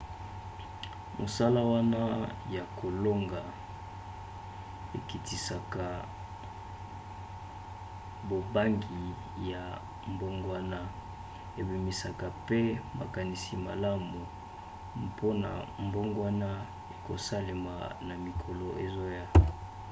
masolo 1.19 1.61
wana 1.73 2.01
ya 2.55 2.63
kolonga 2.79 3.41
ekitisaka 4.97 5.85
bobangi 8.27 9.01
ya 9.51 9.63
mbongwana 10.11 10.79
ebimisaka 11.61 12.25
mpe 12.41 12.61
makanisi 12.99 13.53
malamu 13.67 14.19
mpona 15.05 15.49
mbongwana 15.85 16.49
ekosalema 16.95 17.75
na 18.07 18.13
mikolo 18.25 18.67
ezoya 18.85 19.25